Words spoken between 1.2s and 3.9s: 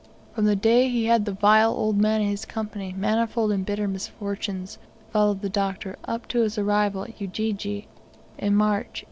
the vile old man in his company manifold and bitter